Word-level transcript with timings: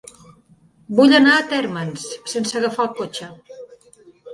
Vull 1.01 1.13
anar 1.19 1.35
a 1.41 1.45
Térmens 1.53 2.09
sense 2.35 2.61
agafar 2.63 2.91
el 2.91 2.95
cotxe. 3.05 3.33